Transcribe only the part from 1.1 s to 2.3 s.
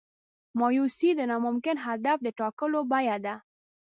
د ناممکن هدف د